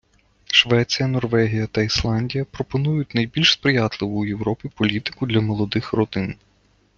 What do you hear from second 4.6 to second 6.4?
політику для молодих родин.